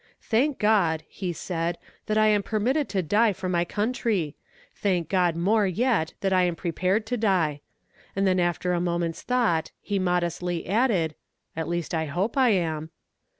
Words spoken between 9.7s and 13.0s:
he modestly added, 'at least I hope I am.'